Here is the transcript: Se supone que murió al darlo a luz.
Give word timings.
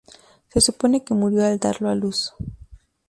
Se 0.49 0.61
supone 0.61 1.03
que 1.03 1.13
murió 1.13 1.45
al 1.45 1.59
darlo 1.59 1.87
a 1.89 1.93
luz. 1.93 2.33